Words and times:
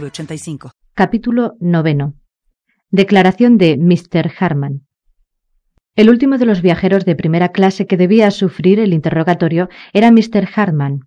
906985. 0.00 0.70
Capítulo 0.94 1.56
noveno. 1.60 2.14
Declaración 2.90 3.58
de 3.58 3.76
Mr. 3.76 4.30
Harman. 4.38 4.86
El 5.96 6.10
último 6.10 6.38
de 6.38 6.46
los 6.46 6.62
viajeros 6.62 7.04
de 7.04 7.14
primera 7.14 7.50
clase 7.50 7.86
que 7.86 7.96
debía 7.96 8.30
sufrir 8.30 8.80
el 8.80 8.92
interrogatorio 8.92 9.68
era 9.92 10.10
Mr. 10.10 10.48
Harman, 10.54 11.00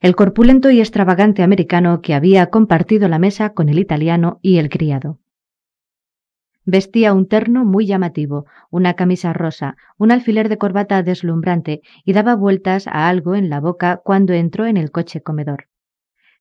el 0.00 0.16
corpulento 0.16 0.70
y 0.70 0.80
extravagante 0.80 1.42
americano 1.42 2.00
que 2.00 2.14
había 2.14 2.46
compartido 2.46 3.08
la 3.08 3.20
mesa 3.20 3.50
con 3.50 3.68
el 3.68 3.78
italiano 3.78 4.40
y 4.42 4.58
el 4.58 4.68
criado. 4.68 5.20
Vestía 6.64 7.12
un 7.12 7.26
terno 7.26 7.64
muy 7.64 7.86
llamativo, 7.86 8.46
una 8.70 8.94
camisa 8.94 9.32
rosa, 9.32 9.76
un 9.98 10.12
alfiler 10.12 10.48
de 10.48 10.58
corbata 10.58 11.02
deslumbrante 11.02 11.80
y 12.04 12.12
daba 12.12 12.36
vueltas 12.36 12.86
a 12.86 13.08
algo 13.08 13.34
en 13.34 13.50
la 13.50 13.60
boca 13.60 14.00
cuando 14.04 14.32
entró 14.32 14.66
en 14.66 14.76
el 14.76 14.92
coche 14.92 15.22
comedor. 15.22 15.66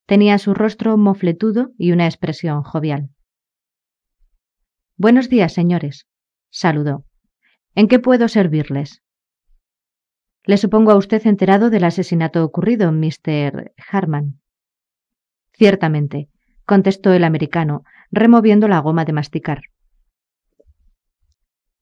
Tenía 0.06 0.38
su 0.38 0.54
rostro 0.54 0.98
mofletudo 0.98 1.72
y 1.78 1.92
una 1.92 2.06
expresión 2.06 2.64
jovial. 2.64 3.10
Buenos 4.98 5.30
días, 5.30 5.54
señores, 5.54 6.08
saludó. 6.50 7.06
¿En 7.76 7.88
qué 7.88 8.00
puedo 8.00 8.28
servirles? 8.28 9.02
Le 10.44 10.58
supongo 10.58 10.92
a 10.92 10.96
usted 10.96 11.26
enterado 11.26 11.70
del 11.70 11.84
asesinato 11.84 12.44
ocurrido, 12.44 12.92
Mr. 12.92 13.74
Harman. 13.90 14.42
Ciertamente, 15.54 16.30
contestó 16.66 17.14
el 17.14 17.24
americano, 17.24 17.84
removiendo 18.12 18.68
la 18.68 18.80
goma 18.80 19.06
de 19.06 19.14
masticar. 19.14 19.62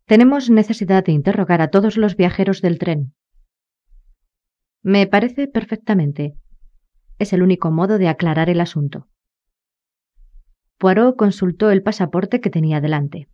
Tenemos 0.06 0.50
necesidad 0.50 1.06
de 1.06 1.12
interrogar 1.12 1.62
a 1.62 1.70
todos 1.70 1.96
los 1.96 2.16
viajeros 2.16 2.62
del 2.62 2.80
tren. 2.80 3.14
Me 4.82 5.08
parece 5.08 5.48
perfectamente. 5.48 6.36
Es 7.20 7.34
el 7.34 7.44
único 7.44 7.70
modo 7.70 7.98
de 7.98 8.08
aclarar 8.08 8.50
el 8.50 8.62
asunto. 8.62 9.08
Poirot 10.78 11.18
consultó 11.18 11.70
el 11.70 11.84
pasaporte 11.84 12.40
que 12.40 12.50
tenía 12.50 12.80
delante. 12.80 13.28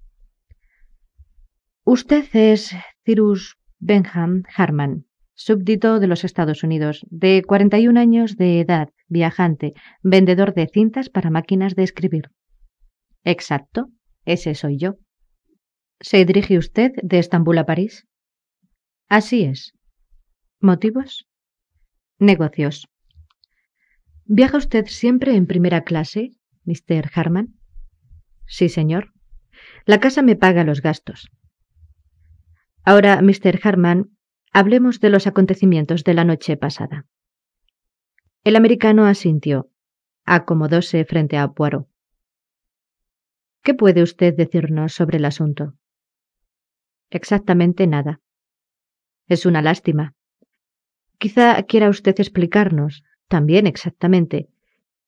Usted 1.83 2.25
es 2.33 2.75
Cyrus 3.05 3.57
Benham 3.77 4.41
Harman, 4.55 5.05
súbdito 5.35 5.99
de 5.99 6.07
los 6.07 6.23
Estados 6.23 6.63
Unidos, 6.63 7.05
de 7.11 7.43
41 7.45 7.99
años 7.99 8.37
de 8.37 8.59
edad, 8.59 8.89
viajante, 9.07 9.73
vendedor 10.01 10.55
de 10.55 10.67
cintas 10.67 11.09
para 11.09 11.29
máquinas 11.29 11.75
de 11.75 11.83
escribir. 11.83 12.31
Exacto, 13.23 13.89
ese 14.25 14.55
soy 14.55 14.77
yo. 14.77 14.95
¿Se 15.99 16.25
dirige 16.25 16.57
usted 16.57 16.91
de 17.03 17.19
Estambul 17.19 17.59
a 17.59 17.65
París? 17.67 18.07
Así 19.07 19.43
es. 19.43 19.73
¿Motivos? 20.59 21.27
Negocios. 22.17 22.87
¿Viaja 24.27 24.57
usted 24.57 24.87
siempre 24.87 25.35
en 25.35 25.45
primera 25.45 25.83
clase, 25.83 26.31
Mr. 26.63 27.11
Harman? 27.13 27.59
Sí, 28.47 28.69
señor. 28.69 29.13
La 29.85 29.99
casa 29.99 30.23
me 30.23 30.35
paga 30.35 30.63
los 30.63 30.81
gastos. 30.81 31.29
Ahora, 32.83 33.21
Mr. 33.21 33.59
Harman, 33.63 34.17
hablemos 34.51 34.99
de 34.99 35.11
los 35.11 35.27
acontecimientos 35.27 36.03
de 36.03 36.15
la 36.15 36.23
noche 36.23 36.57
pasada. 36.57 37.05
El 38.43 38.55
americano 38.55 39.05
asintió. 39.05 39.69
Acomodóse 40.25 41.05
frente 41.05 41.37
a 41.37 41.49
Poirot. 41.49 41.87
¿Qué 43.61 43.75
puede 43.75 44.01
usted 44.01 44.35
decirnos 44.35 44.93
sobre 44.93 45.17
el 45.17 45.25
asunto? 45.25 45.75
Exactamente 47.11 47.85
nada. 47.85 48.21
Es 49.27 49.45
una 49.45 49.61
lástima. 49.61 50.15
Quizá 51.19 51.61
quiera 51.63 51.89
usted 51.89 52.15
explicarnos, 52.19 53.03
también 53.27 53.67
exactamente, 53.67 54.49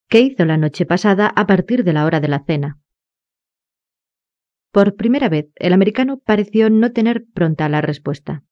qué 0.08 0.22
hizo 0.22 0.46
la 0.46 0.58
noche 0.58 0.86
pasada 0.86 1.28
a 1.28 1.48
partir 1.48 1.84
de 1.84 1.94
la 1.94 2.06
hora 2.06 2.20
de 2.20 2.28
la 2.28 2.44
cena. 2.44 2.80
Por 4.72 4.96
primera 4.96 5.30
vez, 5.30 5.48
el 5.56 5.74
americano 5.74 6.20
pareció 6.20 6.70
no 6.70 6.92
tener 6.92 7.26
pronta 7.34 7.68
la 7.70 7.82
respuesta. 7.82 8.44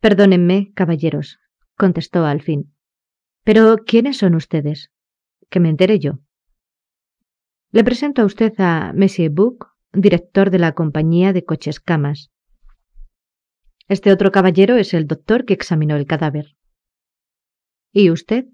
Perdónenme, 0.00 0.72
caballeros, 0.74 1.40
contestó 1.76 2.24
al 2.24 2.40
fin. 2.40 2.72
Pero 3.42 3.78
¿quiénes 3.78 4.18
son 4.18 4.34
ustedes? 4.34 4.92
Que 5.50 5.60
me 5.60 5.70
entere 5.70 5.98
yo. 5.98 6.20
Le 7.72 7.82
presento 7.84 8.22
a 8.22 8.26
usted 8.26 8.52
a 8.58 8.92
Monsieur 8.94 9.30
Bouc, 9.30 9.74
director 9.92 10.50
de 10.50 10.58
la 10.58 10.72
compañía 10.72 11.32
de 11.32 11.44
coches 11.44 11.80
camas. 11.80 12.30
Este 13.88 14.12
otro 14.12 14.30
caballero 14.30 14.76
es 14.76 14.94
el 14.94 15.06
doctor 15.06 15.46
que 15.46 15.54
examinó 15.54 15.96
el 15.96 16.06
cadáver. 16.06 16.57
¿Y 17.92 18.10
usted? 18.10 18.46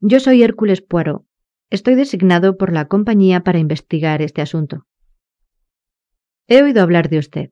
Yo 0.00 0.20
soy 0.20 0.42
Hércules 0.42 0.82
Poirot. 0.82 1.24
Estoy 1.70 1.94
designado 1.94 2.56
por 2.56 2.72
la 2.72 2.86
compañía 2.86 3.40
para 3.40 3.58
investigar 3.58 4.22
este 4.22 4.42
asunto. 4.42 4.86
He 6.46 6.62
oído 6.62 6.82
hablar 6.82 7.08
de 7.08 7.18
usted, 7.18 7.50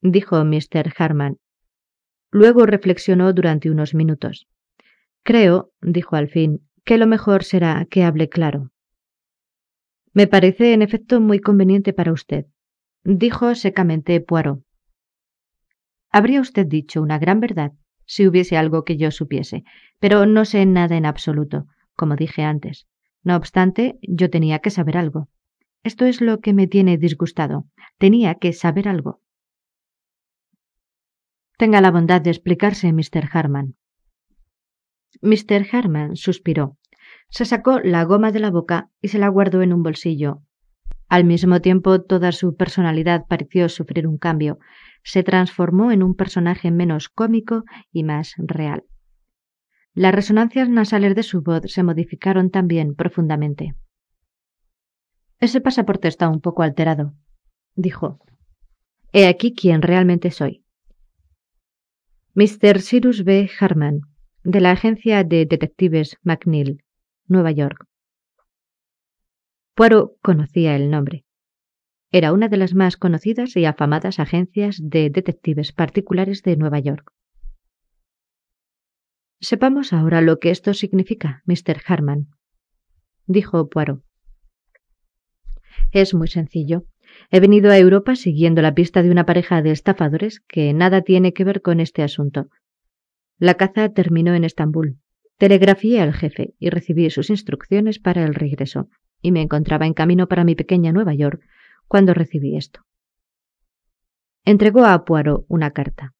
dijo 0.00 0.44
Mr. 0.44 0.92
Harman. 0.96 1.38
Luego 2.30 2.66
reflexionó 2.66 3.32
durante 3.32 3.70
unos 3.70 3.94
minutos. 3.94 4.46
Creo, 5.22 5.72
dijo 5.80 6.16
al 6.16 6.28
fin, 6.28 6.68
que 6.84 6.98
lo 6.98 7.06
mejor 7.06 7.44
será 7.44 7.86
que 7.88 8.02
hable 8.04 8.28
claro. 8.28 8.70
Me 10.12 10.26
parece, 10.26 10.72
en 10.72 10.82
efecto, 10.82 11.20
muy 11.20 11.40
conveniente 11.40 11.92
para 11.92 12.12
usted, 12.12 12.46
dijo 13.04 13.54
secamente 13.54 14.20
Poirot. 14.20 14.64
Habría 16.10 16.40
usted 16.40 16.66
dicho 16.66 17.00
una 17.00 17.18
gran 17.18 17.38
verdad 17.38 17.72
si 18.10 18.26
hubiese 18.26 18.56
algo 18.56 18.84
que 18.84 18.96
yo 18.96 19.12
supiese, 19.12 19.62
pero 20.00 20.26
no 20.26 20.44
sé 20.44 20.66
nada 20.66 20.96
en 20.96 21.06
absoluto, 21.06 21.68
como 21.94 22.16
dije 22.16 22.42
antes. 22.42 22.88
No 23.22 23.36
obstante, 23.36 24.00
yo 24.02 24.30
tenía 24.30 24.58
que 24.58 24.70
saber 24.70 24.96
algo. 24.96 25.28
Esto 25.84 26.06
es 26.06 26.20
lo 26.20 26.40
que 26.40 26.52
me 26.52 26.66
tiene 26.66 26.98
disgustado. 26.98 27.68
Tenía 27.98 28.34
que 28.34 28.52
saber 28.52 28.88
algo. 28.88 29.20
Tenga 31.56 31.80
la 31.80 31.92
bondad 31.92 32.20
de 32.20 32.30
explicarse, 32.30 32.92
Mr. 32.92 33.28
Harman. 33.32 33.76
Mr. 35.22 35.68
Harman 35.70 36.16
suspiró. 36.16 36.78
Se 37.28 37.44
sacó 37.44 37.78
la 37.78 38.02
goma 38.02 38.32
de 38.32 38.40
la 38.40 38.50
boca 38.50 38.90
y 39.00 39.06
se 39.08 39.20
la 39.20 39.28
guardó 39.28 39.62
en 39.62 39.72
un 39.72 39.84
bolsillo. 39.84 40.42
Al 41.10 41.24
mismo 41.24 41.60
tiempo, 41.60 42.00
toda 42.00 42.30
su 42.30 42.54
personalidad 42.54 43.26
pareció 43.26 43.68
sufrir 43.68 44.06
un 44.06 44.16
cambio. 44.16 44.60
Se 45.02 45.24
transformó 45.24 45.90
en 45.90 46.04
un 46.04 46.14
personaje 46.14 46.70
menos 46.70 47.08
cómico 47.08 47.64
y 47.90 48.04
más 48.04 48.34
real. 48.38 48.84
Las 49.92 50.14
resonancias 50.14 50.68
nasales 50.68 51.16
de 51.16 51.24
su 51.24 51.42
voz 51.42 51.62
se 51.66 51.82
modificaron 51.82 52.50
también 52.50 52.94
profundamente. 52.94 53.74
Ese 55.40 55.60
pasaporte 55.60 56.06
está 56.06 56.28
un 56.28 56.40
poco 56.40 56.62
alterado, 56.62 57.12
dijo. 57.74 58.20
He 59.12 59.26
aquí 59.26 59.52
quién 59.52 59.82
realmente 59.82 60.30
soy. 60.30 60.64
Mr. 62.34 62.80
Cyrus 62.80 63.24
B. 63.24 63.50
Harman, 63.58 64.02
de 64.44 64.60
la 64.60 64.70
agencia 64.70 65.24
de 65.24 65.44
detectives 65.44 66.18
McNeil, 66.22 66.84
Nueva 67.26 67.50
York. 67.50 67.89
Poirot 69.80 70.18
conocía 70.20 70.76
el 70.76 70.90
nombre. 70.90 71.24
Era 72.12 72.34
una 72.34 72.48
de 72.48 72.58
las 72.58 72.74
más 72.74 72.98
conocidas 72.98 73.56
y 73.56 73.64
afamadas 73.64 74.18
agencias 74.20 74.78
de 74.78 75.08
detectives 75.08 75.72
particulares 75.72 76.42
de 76.42 76.58
Nueva 76.58 76.80
York. 76.80 77.10
Sepamos 79.40 79.94
ahora 79.94 80.20
lo 80.20 80.38
que 80.38 80.50
esto 80.50 80.74
significa, 80.74 81.42
Mr. 81.46 81.80
Harman, 81.86 82.28
dijo 83.24 83.70
Poirot. 83.70 84.04
Es 85.92 86.12
muy 86.12 86.28
sencillo. 86.28 86.84
He 87.30 87.40
venido 87.40 87.70
a 87.70 87.78
Europa 87.78 88.16
siguiendo 88.16 88.60
la 88.60 88.74
pista 88.74 89.02
de 89.02 89.10
una 89.10 89.24
pareja 89.24 89.62
de 89.62 89.70
estafadores 89.70 90.40
que 90.40 90.74
nada 90.74 91.00
tiene 91.00 91.32
que 91.32 91.44
ver 91.44 91.62
con 91.62 91.80
este 91.80 92.02
asunto. 92.02 92.50
La 93.38 93.54
caza 93.54 93.88
terminó 93.88 94.34
en 94.34 94.44
Estambul. 94.44 94.98
Telegrafié 95.38 96.02
al 96.02 96.12
jefe 96.12 96.52
y 96.58 96.68
recibí 96.68 97.08
sus 97.08 97.30
instrucciones 97.30 97.98
para 97.98 98.24
el 98.24 98.34
regreso, 98.34 98.90
y 99.22 99.32
me 99.32 99.42
encontraba 99.42 99.86
en 99.86 99.94
camino 99.94 100.28
para 100.28 100.44
mi 100.44 100.54
pequeña 100.54 100.92
Nueva 100.92 101.14
York 101.14 101.42
cuando 101.88 102.14
recibí 102.14 102.56
esto. 102.56 102.80
Entregó 104.44 104.84
a 104.84 105.04
Poirot 105.04 105.44
una 105.48 105.70
carta. 105.72 106.14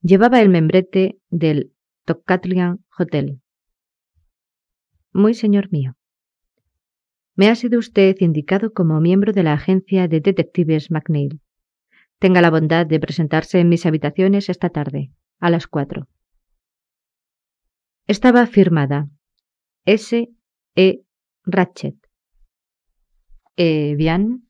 Llevaba 0.00 0.40
el 0.40 0.48
membrete 0.48 1.18
del 1.30 1.72
Tocatlian 2.04 2.84
Hotel. 2.98 3.40
Muy 5.12 5.34
señor 5.34 5.70
mío. 5.70 5.96
Me 7.34 7.48
ha 7.48 7.54
sido 7.54 7.78
usted 7.78 8.16
indicado 8.20 8.72
como 8.72 9.00
miembro 9.00 9.32
de 9.32 9.42
la 9.44 9.52
agencia 9.52 10.08
de 10.08 10.20
detectives 10.20 10.90
McNeil. 10.90 11.40
Tenga 12.18 12.40
la 12.40 12.50
bondad 12.50 12.84
de 12.86 12.98
presentarse 12.98 13.60
en 13.60 13.68
mis 13.68 13.86
habitaciones 13.86 14.48
esta 14.48 14.70
tarde, 14.70 15.12
a 15.38 15.50
las 15.50 15.68
cuatro. 15.68 16.08
Estaba 18.08 18.46
firmada 18.46 19.08
S. 19.84 20.28
E. 20.74 21.02
Ratchet. 21.44 22.07
Eh, 23.60 23.96
bien. 23.96 24.44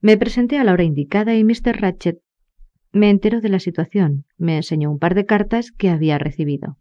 Me 0.00 0.16
presenté 0.16 0.56
a 0.56 0.64
la 0.64 0.72
hora 0.72 0.84
indicada 0.84 1.34
y 1.34 1.44
Mr. 1.44 1.78
Ratchet 1.78 2.18
me 2.92 3.10
enteró 3.10 3.42
de 3.42 3.50
la 3.50 3.58
situación. 3.58 4.24
Me 4.38 4.56
enseñó 4.56 4.90
un 4.90 4.98
par 4.98 5.14
de 5.14 5.26
cartas 5.26 5.70
que 5.70 5.90
había 5.90 6.16
recibido. 6.16 6.78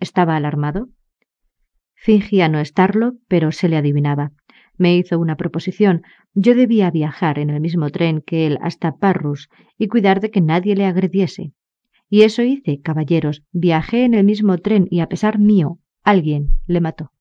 ¿Estaba 0.00 0.34
alarmado? 0.34 0.88
Fingía 1.94 2.48
no 2.48 2.58
estarlo, 2.58 3.18
pero 3.28 3.52
se 3.52 3.68
le 3.68 3.76
adivinaba. 3.76 4.32
Me 4.78 4.96
hizo 4.96 5.16
una 5.20 5.36
proposición. 5.36 6.02
Yo 6.34 6.56
debía 6.56 6.90
viajar 6.90 7.38
en 7.38 7.50
el 7.50 7.60
mismo 7.60 7.90
tren 7.90 8.22
que 8.22 8.48
él 8.48 8.58
hasta 8.62 8.96
Parrus 8.96 9.48
y 9.78 9.86
cuidar 9.86 10.18
de 10.18 10.32
que 10.32 10.40
nadie 10.40 10.74
le 10.74 10.86
agrediese. 10.86 11.52
Y 12.10 12.22
eso 12.22 12.42
hice, 12.42 12.80
caballeros. 12.80 13.44
Viajé 13.52 14.02
en 14.02 14.14
el 14.14 14.24
mismo 14.24 14.58
tren 14.58 14.88
y 14.90 14.98
a 14.98 15.06
pesar 15.06 15.38
mío, 15.38 15.78
alguien 16.02 16.48
le 16.66 16.80
mató. 16.80 17.12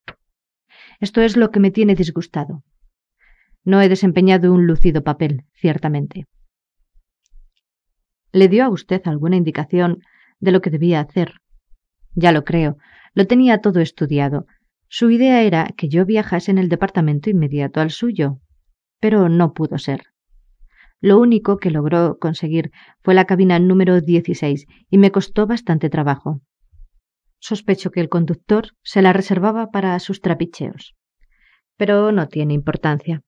Esto 1.00 1.22
es 1.22 1.38
lo 1.38 1.52
que 1.52 1.60
me 1.60 1.72
tiene 1.72 1.96
disgustado. 1.96 2.64
No 3.64 3.82
he 3.82 3.90
desempeñado 3.90 4.54
un 4.54 4.68
lucido 4.68 5.04
papel, 5.04 5.46
ciertamente. 5.54 6.26
¿Le 8.32 8.48
dio 8.48 8.66
a 8.66 8.70
usted 8.70 9.02
alguna 9.06 9.38
indicación 9.38 10.00
de 10.40 10.52
lo 10.52 10.62
que 10.62 10.70
debía 10.70 11.00
hacer? 11.00 11.36
Ya 12.14 12.32
lo 12.32 12.44
creo. 12.44 12.78
Lo 13.14 13.26
tenía 13.28 13.62
todo 13.62 13.80
estudiado. 13.80 14.46
Su 14.88 15.10
idea 15.10 15.42
era 15.42 15.70
que 15.76 15.90
yo 15.90 16.06
viajase 16.06 16.52
en 16.52 16.58
el 16.58 16.70
departamento 16.70 17.30
inmediato 17.30 17.82
al 17.82 17.92
suyo, 17.92 18.40
pero 19.00 19.30
no 19.30 19.54
pudo 19.54 19.78
ser. 19.78 20.04
Lo 21.02 21.20
único 21.20 21.58
que 21.58 21.72
logró 21.72 22.18
conseguir 22.20 22.72
fue 23.04 23.14
la 23.14 23.26
cabina 23.26 23.60
número 23.60 24.02
16 24.02 24.66
y 24.90 24.98
me 24.98 25.12
costó 25.12 25.48
bastante 25.48 25.90
trabajo. 25.90 26.42
Sospecho 27.48 27.92
que 27.92 28.02
el 28.02 28.10
conductor 28.10 28.70
se 28.82 29.04
la 29.04 29.14
reservaba 29.14 29.70
para 29.70 30.00
sus 30.00 30.20
trapicheos. 30.20 30.96
Pero 31.78 32.12
no 32.12 32.28
tiene 32.28 32.56
importancia. 32.56 33.22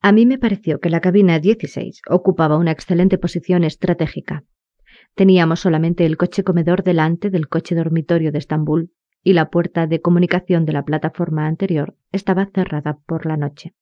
A 0.00 0.10
mí 0.10 0.26
me 0.26 0.36
pareció 0.36 0.80
que 0.80 0.90
la 0.90 0.98
cabina 0.98 1.38
16 1.38 2.02
ocupaba 2.10 2.56
una 2.56 2.72
excelente 2.72 3.16
posición 3.16 3.62
estratégica. 3.62 4.42
Teníamos 5.14 5.60
solamente 5.60 6.04
el 6.04 6.16
coche 6.16 6.42
comedor 6.42 6.82
delante 6.82 7.30
del 7.30 7.46
coche 7.46 7.76
dormitorio 7.76 8.32
de 8.32 8.38
Estambul 8.38 8.90
y 9.22 9.34
la 9.34 9.48
puerta 9.48 9.86
de 9.86 10.00
comunicación 10.00 10.64
de 10.64 10.72
la 10.72 10.84
plataforma 10.84 11.46
anterior 11.46 11.96
estaba 12.10 12.50
cerrada 12.52 12.98
por 13.06 13.24
la 13.26 13.36
noche. 13.36 13.76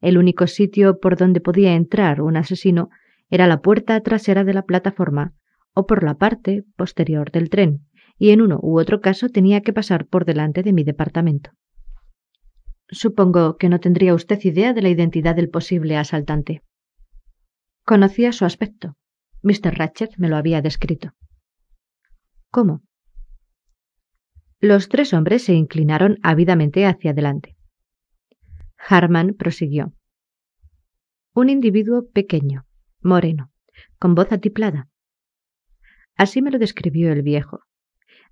El 0.00 0.18
único 0.18 0.48
sitio 0.48 0.98
por 0.98 1.16
donde 1.16 1.40
podía 1.40 1.74
entrar 1.74 2.20
un 2.20 2.36
asesino 2.36 2.90
era 3.30 3.46
la 3.46 3.62
puerta 3.62 4.00
trasera 4.00 4.42
de 4.42 4.54
la 4.54 4.62
plataforma 4.62 5.34
o 5.76 5.86
por 5.86 6.02
la 6.02 6.14
parte 6.14 6.64
posterior 6.74 7.30
del 7.30 7.50
tren, 7.50 7.86
y 8.18 8.30
en 8.30 8.40
uno 8.40 8.58
u 8.62 8.80
otro 8.80 9.02
caso 9.02 9.28
tenía 9.28 9.60
que 9.60 9.74
pasar 9.74 10.06
por 10.06 10.24
delante 10.24 10.62
de 10.62 10.72
mi 10.72 10.84
departamento. 10.84 11.50
Supongo 12.88 13.58
que 13.58 13.68
no 13.68 13.78
tendría 13.78 14.14
usted 14.14 14.42
idea 14.42 14.72
de 14.72 14.80
la 14.80 14.88
identidad 14.88 15.36
del 15.36 15.50
posible 15.50 15.98
asaltante. 15.98 16.62
Conocía 17.84 18.32
su 18.32 18.46
aspecto. 18.46 18.96
Mr. 19.42 19.76
Ratchet 19.76 20.16
me 20.16 20.28
lo 20.30 20.36
había 20.36 20.62
descrito. 20.62 21.12
¿Cómo? 22.50 22.82
Los 24.60 24.88
tres 24.88 25.12
hombres 25.12 25.44
se 25.44 25.52
inclinaron 25.52 26.16
ávidamente 26.22 26.86
hacia 26.86 27.10
adelante. 27.10 27.54
Harman 28.78 29.34
prosiguió. 29.34 29.92
Un 31.34 31.50
individuo 31.50 32.08
pequeño, 32.14 32.64
moreno, 33.02 33.52
con 33.98 34.14
voz 34.14 34.32
atiplada. 34.32 34.88
Así 36.16 36.42
me 36.42 36.50
lo 36.50 36.58
describió 36.58 37.12
el 37.12 37.22
viejo. 37.22 37.60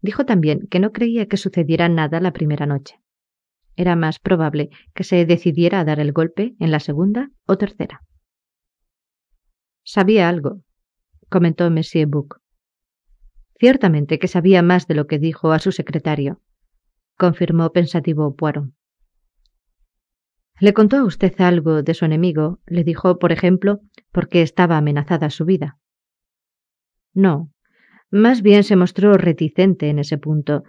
Dijo 0.00 0.26
también 0.26 0.66
que 0.68 0.80
no 0.80 0.92
creía 0.92 1.26
que 1.26 1.36
sucediera 1.36 1.88
nada 1.88 2.20
la 2.20 2.32
primera 2.32 2.66
noche. 2.66 3.00
Era 3.76 3.96
más 3.96 4.18
probable 4.18 4.70
que 4.94 5.04
se 5.04 5.26
decidiera 5.26 5.80
a 5.80 5.84
dar 5.84 6.00
el 6.00 6.12
golpe 6.12 6.54
en 6.60 6.70
la 6.70 6.80
segunda 6.80 7.30
o 7.46 7.58
tercera. 7.58 8.02
Sabía 9.84 10.28
algo, 10.28 10.62
comentó 11.28 11.70
Monsieur 11.70 12.06
Bouc. 12.06 12.40
Ciertamente 13.58 14.18
que 14.18 14.28
sabía 14.28 14.62
más 14.62 14.86
de 14.86 14.94
lo 14.94 15.06
que 15.06 15.18
dijo 15.18 15.52
a 15.52 15.58
su 15.58 15.72
secretario, 15.72 16.40
confirmó 17.16 17.70
pensativo 17.70 18.34
Poirot. 18.34 18.72
¿Le 20.60 20.72
contó 20.72 20.98
a 20.98 21.04
usted 21.04 21.34
algo 21.40 21.82
de 21.82 21.94
su 21.94 22.04
enemigo? 22.04 22.60
¿Le 22.66 22.84
dijo, 22.84 23.18
por 23.18 23.32
ejemplo, 23.32 23.80
por 24.12 24.28
qué 24.28 24.42
estaba 24.42 24.76
amenazada 24.76 25.30
su 25.30 25.44
vida? 25.44 25.78
No. 27.12 27.53
Más 28.14 28.42
bien 28.42 28.62
se 28.62 28.76
mostró 28.76 29.14
reticente 29.14 29.88
en 29.88 29.98
ese 29.98 30.18
punto, 30.18 30.62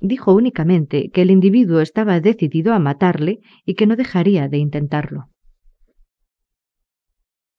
Dijo 0.00 0.32
únicamente 0.32 1.10
que 1.10 1.22
el 1.22 1.30
individuo 1.30 1.80
estaba 1.80 2.20
decidido 2.20 2.72
a 2.72 2.78
matarle 2.78 3.40
y 3.66 3.74
que 3.74 3.86
no 3.86 3.96
dejaría 3.96 4.48
de 4.48 4.56
intentarlo. 4.56 5.28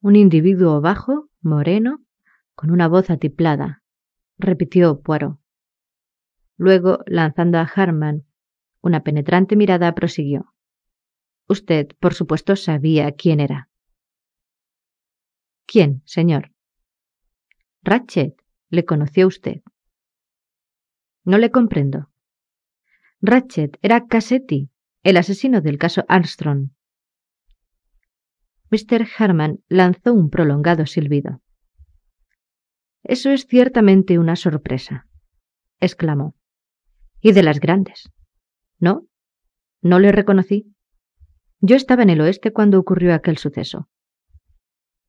Un 0.00 0.16
individuo 0.16 0.80
bajo, 0.80 1.30
moreno, 1.40 2.04
con 2.56 2.72
una 2.72 2.88
voz 2.88 3.10
atiplada, 3.10 3.82
repitió 4.38 5.00
Poirot. 5.00 5.38
Luego, 6.56 6.98
lanzando 7.06 7.58
a 7.58 7.62
Harman 7.62 8.24
una 8.80 9.04
penetrante 9.04 9.54
mirada, 9.54 9.94
prosiguió. 9.94 10.52
Usted, 11.48 11.86
por 12.00 12.14
supuesto, 12.14 12.56
sabía 12.56 13.12
quién 13.12 13.38
era. 13.38 13.70
¿Quién, 15.64 16.02
señor? 16.04 16.50
Ratchet, 17.84 18.41
¿le 18.72 18.86
conoció 18.86 19.26
usted? 19.26 19.60
No 21.24 21.36
le 21.36 21.50
comprendo. 21.50 22.10
Ratchet 23.20 23.78
era 23.82 24.06
Cassetti, 24.06 24.70
el 25.02 25.18
asesino 25.18 25.60
del 25.60 25.76
caso 25.76 26.04
Armstrong. 26.08 26.70
Mr. 28.70 29.06
Harman 29.18 29.58
lanzó 29.68 30.14
un 30.14 30.30
prolongado 30.30 30.86
silbido. 30.86 31.42
Eso 33.04 33.30
es 33.30 33.46
ciertamente 33.46 34.18
una 34.18 34.36
sorpresa, 34.36 35.06
exclamó. 35.78 36.34
Y 37.20 37.32
de 37.32 37.42
las 37.42 37.60
grandes. 37.60 38.10
¿No? 38.78 39.06
No 39.82 39.98
le 39.98 40.12
reconocí. 40.12 40.74
Yo 41.60 41.76
estaba 41.76 42.02
en 42.04 42.10
el 42.10 42.22
oeste 42.22 42.54
cuando 42.54 42.80
ocurrió 42.80 43.14
aquel 43.14 43.36
suceso. 43.36 43.90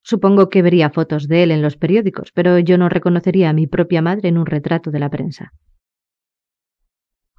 Supongo 0.04 0.50
que 0.50 0.62
vería 0.62 0.90
fotos 0.90 1.28
de 1.30 1.44
él 1.44 1.52
en 1.52 1.62
los 1.62 1.78
periódicos, 1.78 2.32
pero 2.34 2.60
yo 2.60 2.78
no 2.78 2.90
reconocería 2.90 3.50
a 3.50 3.54
mi 3.54 3.68
propia 3.68 4.02
madre 4.02 4.28
en 4.30 4.38
un 4.38 4.46
retrato 4.46 4.92
de 4.92 5.00
la 5.00 5.10
prensa. 5.10 5.54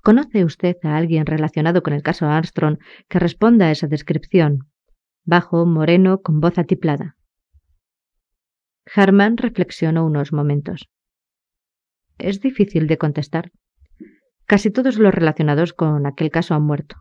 ¿Conoce 0.03 0.45
usted 0.45 0.77
a 0.83 0.97
alguien 0.97 1.27
relacionado 1.27 1.83
con 1.83 1.93
el 1.93 2.03
caso 2.03 2.27
Armstrong 2.27 2.79
que 3.09 3.19
responda 3.19 3.67
a 3.67 3.71
esa 3.71 3.87
descripción? 3.87 4.71
Bajo, 5.25 5.65
moreno, 5.67 6.21
con 6.21 6.41
voz 6.41 6.59
atiplada. 6.59 7.17
Harman 8.95 9.39
reflexionó 9.39 10.05
unos 10.05 10.33
momentos. 10.33 10.91
Es 12.19 12.41
difícil 12.41 12.87
de 12.87 12.99
contestar. 12.99 13.53
Casi 14.47 14.71
todos 14.71 14.99
los 14.99 15.15
relacionados 15.15 15.73
con 15.73 16.07
aquel 16.07 16.31
caso 16.31 16.55
han 16.55 16.63
muerto. 16.63 16.97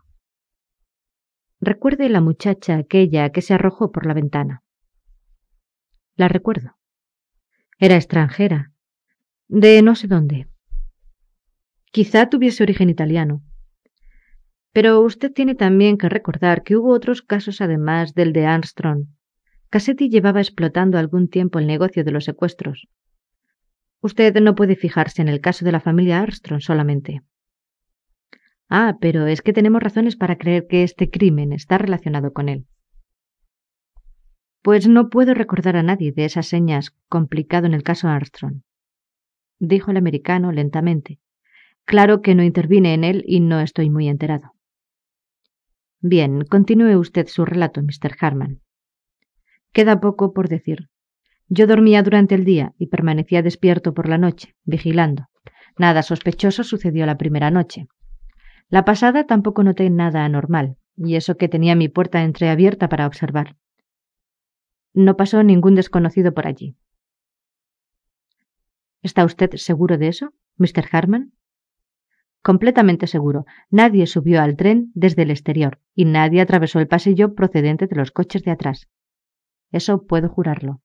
Recuerde 1.60 2.08
la 2.08 2.20
muchacha 2.20 2.76
aquella 2.76 3.30
que 3.30 3.42
se 3.42 3.54
arrojó 3.54 3.92
por 3.92 4.06
la 4.06 4.14
ventana. 4.14 4.63
La 6.16 6.28
recuerdo. 6.28 6.76
Era 7.78 7.96
extranjera. 7.96 8.72
De 9.48 9.82
no 9.82 9.96
sé 9.96 10.06
dónde. 10.06 10.46
Quizá 11.90 12.28
tuviese 12.28 12.62
origen 12.62 12.88
italiano. 12.88 13.42
Pero 14.72 15.00
usted 15.00 15.32
tiene 15.32 15.54
también 15.54 15.98
que 15.98 16.08
recordar 16.08 16.62
que 16.62 16.76
hubo 16.76 16.92
otros 16.92 17.22
casos 17.22 17.60
además 17.60 18.14
del 18.14 18.32
de 18.32 18.46
Armstrong. 18.46 19.06
Cassetti 19.70 20.08
llevaba 20.08 20.40
explotando 20.40 20.98
algún 20.98 21.28
tiempo 21.28 21.58
el 21.58 21.66
negocio 21.66 22.04
de 22.04 22.12
los 22.12 22.24
secuestros. 22.24 22.88
Usted 24.00 24.34
no 24.40 24.54
puede 24.54 24.76
fijarse 24.76 25.20
en 25.22 25.28
el 25.28 25.40
caso 25.40 25.64
de 25.64 25.72
la 25.72 25.80
familia 25.80 26.20
Armstrong 26.20 26.60
solamente. 26.60 27.22
Ah, 28.68 28.96
pero 29.00 29.26
es 29.26 29.42
que 29.42 29.52
tenemos 29.52 29.82
razones 29.82 30.16
para 30.16 30.38
creer 30.38 30.66
que 30.68 30.84
este 30.84 31.10
crimen 31.10 31.52
está 31.52 31.78
relacionado 31.78 32.32
con 32.32 32.48
él. 32.48 32.66
Pues 34.64 34.88
no 34.88 35.10
puedo 35.10 35.34
recordar 35.34 35.76
a 35.76 35.82
nadie 35.82 36.10
de 36.10 36.24
esas 36.24 36.46
señas 36.46 36.96
complicado 37.10 37.66
en 37.66 37.74
el 37.74 37.82
caso 37.82 38.08
Armstrong, 38.08 38.62
dijo 39.58 39.90
el 39.90 39.98
americano 39.98 40.52
lentamente, 40.52 41.20
Claro 41.84 42.22
que 42.22 42.34
no 42.34 42.42
intervine 42.42 42.94
en 42.94 43.04
él 43.04 43.24
y 43.26 43.40
no 43.40 43.60
estoy 43.60 43.90
muy 43.90 44.08
enterado. 44.08 44.52
Bien, 46.00 46.46
continúe 46.46 46.98
usted 46.98 47.26
su 47.26 47.44
relato, 47.44 47.82
Mr. 47.82 48.16
Harman. 48.18 48.62
Queda 49.74 50.00
poco 50.00 50.32
por 50.32 50.48
decir. 50.48 50.88
Yo 51.48 51.66
dormía 51.66 52.02
durante 52.02 52.34
el 52.34 52.46
día 52.46 52.72
y 52.78 52.86
permanecía 52.86 53.42
despierto 53.42 53.92
por 53.92 54.08
la 54.08 54.16
noche, 54.16 54.54
vigilando. 54.64 55.26
Nada 55.76 56.02
sospechoso 56.02 56.64
sucedió 56.64 57.04
la 57.04 57.18
primera 57.18 57.50
noche. 57.50 57.86
La 58.70 58.86
pasada 58.86 59.26
tampoco 59.26 59.62
noté 59.62 59.90
nada 59.90 60.24
anormal, 60.24 60.78
y 60.96 61.16
eso 61.16 61.36
que 61.36 61.50
tenía 61.50 61.74
mi 61.74 61.90
puerta 61.90 62.22
entreabierta 62.22 62.88
para 62.88 63.06
observar. 63.06 63.56
No 64.94 65.16
pasó 65.16 65.42
ningún 65.42 65.74
desconocido 65.74 66.32
por 66.32 66.46
allí. 66.46 66.76
¿Está 69.02 69.24
usted 69.24 69.50
seguro 69.56 69.98
de 69.98 70.08
eso, 70.08 70.32
Mr. 70.56 70.88
Harman? 70.90 71.32
Completamente 72.42 73.06
seguro. 73.06 73.44
Nadie 73.70 74.06
subió 74.06 74.40
al 74.40 74.56
tren 74.56 74.92
desde 74.94 75.22
el 75.22 75.30
exterior 75.30 75.80
y 75.94 76.04
nadie 76.04 76.40
atravesó 76.40 76.78
el 76.78 76.88
pasillo 76.88 77.34
procedente 77.34 77.86
de 77.86 77.96
los 77.96 78.12
coches 78.12 78.44
de 78.44 78.52
atrás. 78.52 78.88
Eso 79.72 80.06
puedo 80.06 80.28
jurarlo. 80.28 80.80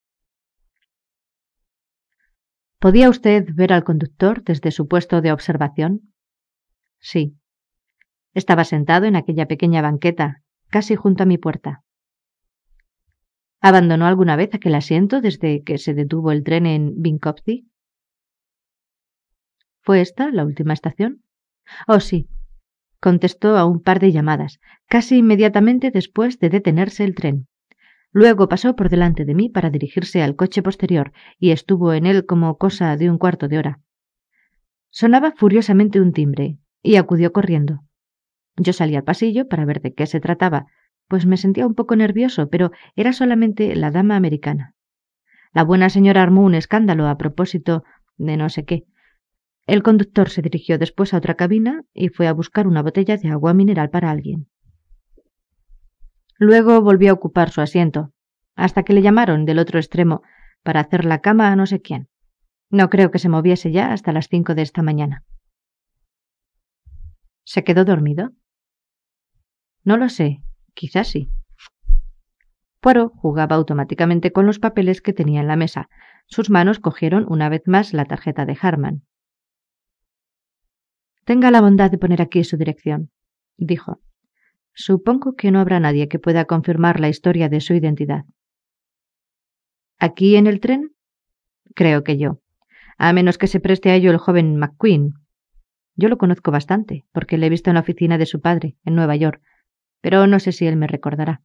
¿Podía 2.80 3.10
usted 3.10 3.46
ver 3.54 3.74
al 3.74 3.84
conductor 3.84 4.42
desde 4.44 4.72
su 4.72 4.88
puesto 4.88 5.22
de 5.22 5.32
observación? 5.32 6.14
Sí. 7.00 7.38
Estaba 8.34 8.64
sentado 8.64 9.06
en 9.06 9.16
aquella 9.16 9.48
pequeña 9.48 9.82
banqueta, 9.82 10.42
casi 10.70 10.96
junto 10.96 11.24
a 11.24 11.26
mi 11.26 11.38
puerta. 11.38 11.84
¿Abandonó 13.62 14.06
alguna 14.06 14.36
vez 14.36 14.54
aquel 14.54 14.76
asiento 14.76 15.20
desde 15.20 15.64
que 15.64 15.78
se 15.78 15.94
detuvo 15.94 16.32
el 16.32 16.44
tren 16.44 16.66
en 16.66 17.02
Vinkovci? 17.02 17.70
¿Fue 19.82 20.02
esta 20.02 20.32
la 20.32 20.46
última 20.46 20.74
estación? 20.74 21.24
Oh, 21.88 22.00
sí. 22.00 22.30
Contestó 23.02 23.58
a 23.58 23.66
un 23.66 23.82
par 23.82 24.00
de 24.00 24.12
llamadas, 24.12 24.60
casi 24.88 25.18
inmediatamente 25.18 25.92
después 25.92 26.40
de 26.40 26.50
detenerse 26.50 27.04
el 27.04 27.16
tren. 27.16 27.48
Luego 28.12 28.50
pasó 28.50 28.76
por 28.76 28.90
delante 28.90 29.26
de 29.26 29.36
mí 29.36 29.50
para 29.50 29.70
dirigirse 29.70 30.22
al 30.22 30.36
coche 30.36 30.64
posterior 30.64 31.12
y 31.38 31.52
estuvo 31.52 31.94
en 31.94 32.06
él 32.06 32.26
como 32.26 32.58
cosa 32.58 32.96
de 32.98 33.10
un 33.10 33.18
cuarto 33.18 33.48
de 33.48 33.58
hora. 33.58 33.82
Sonaba 34.90 35.34
furiosamente 35.36 36.02
un 36.02 36.14
timbre 36.14 36.58
y 36.82 36.96
acudió 36.96 37.32
corriendo. 37.32 37.84
Yo 38.58 38.74
salí 38.74 38.96
al 38.96 39.04
pasillo 39.04 39.48
para 39.48 39.66
ver 39.66 39.82
de 39.82 39.94
qué 39.94 40.08
se 40.08 40.20
trataba, 40.20 40.66
pues 41.10 41.26
me 41.26 41.38
sentía 41.38 41.68
un 41.68 41.76
poco 41.76 41.96
nervioso, 41.96 42.50
pero 42.50 42.72
era 42.96 43.12
solamente 43.12 43.76
la 43.76 43.92
dama 43.92 44.16
americana. 44.16 44.76
La 45.54 45.64
buena 45.64 45.90
señora 45.90 46.22
armó 46.22 46.44
un 46.44 46.54
escándalo 46.54 47.08
a 47.08 47.18
propósito 47.18 47.84
de 48.18 48.38
no 48.38 48.48
sé 48.50 48.64
qué. 48.64 48.86
El 49.66 49.82
conductor 49.82 50.30
se 50.30 50.44
dirigió 50.44 50.78
después 50.78 51.14
a 51.14 51.18
otra 51.18 51.34
cabina 51.34 51.84
y 51.94 52.10
fue 52.10 52.28
a 52.28 52.34
buscar 52.34 52.68
una 52.68 52.84
botella 52.84 53.18
de 53.18 53.30
agua 53.30 53.54
mineral 53.54 53.90
para 53.90 54.12
alguien. 54.12 54.48
Luego 56.38 56.80
volvió 56.82 57.10
a 57.10 57.14
ocupar 57.14 57.50
su 57.50 57.62
asiento, 57.62 58.14
hasta 58.56 58.84
que 58.84 58.94
le 58.94 59.02
llamaron 59.02 59.46
del 59.46 59.60
otro 59.60 59.80
extremo 59.80 60.22
para 60.64 60.82
hacer 60.82 61.06
la 61.06 61.22
cama 61.22 61.52
a 61.52 61.56
no 61.56 61.66
sé 61.66 61.82
quién. 61.82 62.08
No 62.70 62.90
creo 62.92 63.10
que 63.10 63.20
se 63.20 63.30
moviese 63.30 63.72
ya 63.72 63.94
hasta 63.94 64.12
las 64.12 64.28
cinco 64.28 64.54
de 64.54 64.62
esta 64.62 64.84
mañana. 64.84 65.24
¿Se 67.46 67.64
quedó 67.64 67.84
dormido? 67.84 68.32
No 69.84 69.98
lo 69.98 70.08
sé, 70.10 70.44
quizás 70.74 71.08
sí. 71.08 71.30
Poirot 72.80 73.14
jugaba 73.14 73.56
automáticamente 73.56 74.32
con 74.32 74.46
los 74.46 74.60
papeles 74.60 75.02
que 75.02 75.14
tenía 75.14 75.42
en 75.42 75.48
la 75.48 75.56
mesa. 75.56 75.90
Sus 76.28 76.50
manos 76.50 76.80
cogieron 76.80 77.26
una 77.28 77.50
vez 77.50 77.64
más 77.66 77.94
la 77.94 78.06
tarjeta 78.06 78.46
de 78.46 78.58
Harman. 78.62 79.04
Tenga 81.26 81.52
la 81.52 81.62
bondad 81.62 81.92
de 81.92 81.98
poner 81.98 82.22
aquí 82.22 82.44
su 82.44 82.58
dirección, 82.58 83.12
dijo. 83.58 84.02
Supongo 84.74 85.36
que 85.36 85.52
no 85.52 85.60
habrá 85.60 85.80
nadie 85.80 86.08
que 86.08 86.20
pueda 86.20 86.46
confirmar 86.46 87.00
la 87.00 87.10
historia 87.10 87.50
de 87.50 87.60
su 87.60 87.74
identidad. 87.74 88.26
¿Aquí 90.00 90.38
en 90.38 90.48
el 90.48 90.62
tren? 90.62 90.96
Creo 91.76 92.04
que 92.04 92.18
yo. 92.18 92.40
A 92.98 93.12
menos 93.12 93.38
que 93.38 93.48
se 93.48 93.60
preste 93.60 93.90
a 93.90 93.96
ello 93.96 94.12
el 94.12 94.18
joven 94.18 94.56
McQueen. 94.56 95.14
Yo 95.96 96.08
lo 96.08 96.18
conozco 96.18 96.52
bastante, 96.52 97.06
porque 97.12 97.38
le 97.38 97.48
he 97.48 97.50
visto 97.50 97.70
en 97.70 97.74
la 97.74 97.82
oficina 97.82 98.18
de 98.18 98.26
su 98.26 98.40
padre, 98.40 98.78
en 98.86 98.96
Nueva 98.96 99.18
York, 99.18 99.42
pero 100.02 100.28
no 100.28 100.40
sé 100.40 100.52
si 100.52 100.68
él 100.68 100.76
me 100.76 100.88
recordará. 100.88 101.42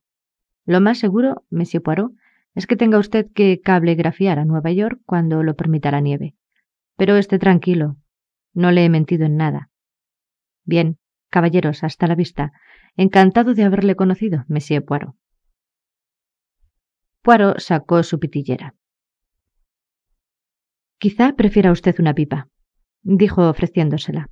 Lo 0.64 0.80
más 0.80 0.98
seguro, 0.98 1.44
Monsieur 1.50 1.82
Poirot, 1.82 2.12
es 2.54 2.66
que 2.66 2.76
tenga 2.76 2.98
usted 2.98 3.30
que 3.34 3.60
cablegrafiar 3.60 4.38
a 4.38 4.44
Nueva 4.44 4.70
York 4.70 5.00
cuando 5.04 5.42
lo 5.42 5.56
permita 5.56 5.90
la 5.90 6.00
nieve. 6.00 6.36
Pero 6.96 7.16
esté 7.16 7.38
tranquilo, 7.38 7.96
no 8.52 8.70
le 8.70 8.84
he 8.84 8.88
mentido 8.88 9.26
en 9.26 9.36
nada. 9.36 9.70
Bien, 10.64 10.98
caballeros, 11.30 11.82
hasta 11.82 12.06
la 12.06 12.14
vista. 12.14 12.52
Encantado 12.96 13.54
de 13.54 13.64
haberle 13.64 13.96
conocido, 13.96 14.44
Monsieur 14.48 14.84
Poirot. 14.84 15.16
Poirot 17.22 17.58
sacó 17.58 18.02
su 18.02 18.20
pitillera. 18.20 18.74
Quizá 20.98 21.34
prefiera 21.34 21.72
usted 21.72 21.96
una 21.98 22.14
pipa, 22.14 22.48
dijo 23.02 23.48
ofreciéndosela. 23.48 24.30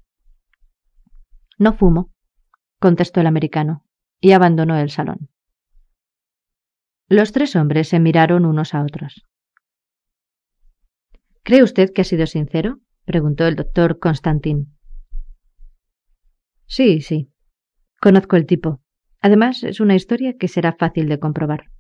No 1.59 1.75
fumo, 1.75 2.13
contestó 2.79 3.21
el 3.21 3.27
americano, 3.27 3.85
y 4.23 4.33
abandonó 4.33 4.79
el 4.79 4.89
salón. 4.89 5.29
Los 7.09 7.33
tres 7.33 7.55
hombres 7.57 7.89
se 7.89 8.01
miraron 8.01 8.47
unos 8.47 8.73
a 8.73 8.83
otros. 8.83 9.27
¿Cree 11.43 11.63
usted 11.63 11.93
que 11.93 12.01
ha 12.01 12.05
sido 12.05 12.27
sincero? 12.27 12.81
preguntó 13.05 13.47
el 13.47 13.57
doctor 13.57 13.99
Constantin. 13.99 14.79
Sí, 16.67 17.03
sí, 17.03 17.33
Conozco 18.03 18.35
el 18.35 18.47
tipo. 18.47 18.81
Además, 19.21 19.63
es 19.63 19.79
una 19.79 19.95
historia 19.95 20.37
que 20.37 20.49
será 20.49 20.73
fácil 20.73 21.09
de 21.09 21.21
comprobar. 21.21 21.71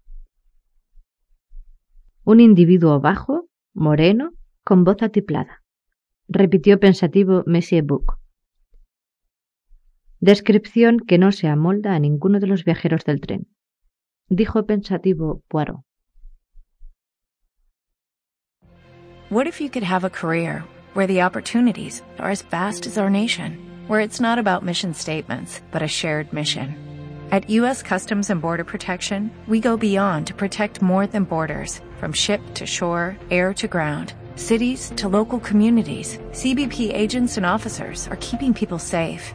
Un 2.23 2.39
individuo 2.39 3.01
bajo, 3.01 3.49
moreno, 3.75 4.31
con 4.63 4.85
voz 4.85 5.03
atiplada. 5.03 5.65
Repitió 6.29 6.79
pensativo 6.79 7.43
Monsieur 7.45 7.83
Bouc. 7.83 8.22
Descripción 10.23 11.01
que 11.01 11.19
no 11.19 11.33
se 11.33 11.49
amolda 11.49 11.95
a 11.95 11.99
ninguno 11.99 12.39
de 12.39 12.47
los 12.47 12.65
viajeros 12.65 13.05
del 13.05 13.21
tren. 13.21 13.47
Dijo 14.31 14.65
pensativo 14.65 15.43
Poirot. 15.49 15.83
What 19.31 19.47
if 19.47 19.61
you 19.61 19.69
could 19.69 19.83
have 19.83 20.05
a 20.05 20.11
career 20.11 20.65
where 20.95 21.07
the 21.07 21.23
opportunities 21.23 22.03
are 22.19 22.31
as 22.31 22.43
vast 22.43 22.87
as 22.87 22.99
our 22.99 23.11
nation? 23.11 23.73
where 23.87 24.01
it's 24.01 24.21
not 24.21 24.39
about 24.39 24.65
mission 24.65 24.95
statements, 24.95 25.61
but 25.71 25.83
a 25.83 25.89
shared 25.89 26.33
mission. 26.33 26.77
At 27.31 27.49
U.S. 27.51 27.83
Customs 27.83 28.31
and 28.31 28.41
Border 28.41 28.65
Protection, 28.65 29.31
we 29.49 29.61
go 29.61 29.77
beyond 29.77 30.27
to 30.27 30.35
protect 30.35 30.83
more 30.83 31.07
than 31.07 31.25
borders, 31.25 31.81
from 31.99 32.13
ship 32.13 32.41
to 32.55 32.67
shore, 32.67 33.17
air 33.31 33.55
to 33.55 33.69
ground, 33.69 34.15
cities 34.37 34.93
to 34.97 35.09
local 35.09 35.41
communities. 35.41 36.19
CBP 36.31 36.93
agents 36.95 37.37
and 37.37 37.47
officers 37.47 38.07
are 38.09 38.17
keeping 38.17 38.55
people 38.55 38.79
safe. 38.79 39.35